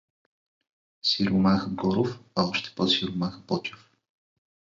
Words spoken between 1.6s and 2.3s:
Горов,